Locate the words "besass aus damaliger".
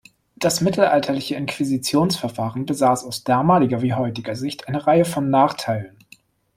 2.65-3.83